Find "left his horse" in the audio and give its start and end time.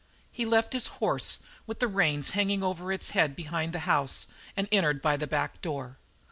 0.47-1.43